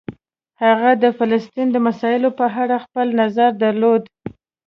هغه 0.63 0.91
د 1.03 1.05
فلسطین 1.17 1.67
د 1.71 1.77
مسایلو 1.87 2.29
په 2.39 2.45
اړه 2.61 2.77
خپل 2.85 3.07
نظر 3.21 3.49
درلود. 3.63 4.03